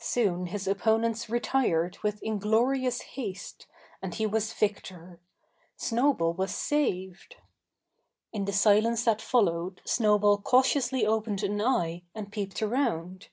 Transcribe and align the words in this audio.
Soon 0.00 0.46
his 0.46 0.66
opponents 0.66 1.28
retired 1.28 1.98
with 2.02 2.22
inglorious 2.22 3.02
haste, 3.02 3.66
and 4.00 4.14
he 4.14 4.24
was 4.24 4.54
victor 4.54 5.20
Snowball 5.76 6.32
was 6.32 6.54
saved! 6.54 7.36
In 8.32 8.46
the 8.46 8.54
silence 8.54 9.04
that 9.04 9.20
followed 9.20 9.82
Snowball 9.84 10.38
cautiously 10.38 11.04
opened 11.04 11.42
an 11.42 11.60
eye 11.60 12.04
and 12.14 12.32
peeped 12.32 12.62
around. 12.62 13.28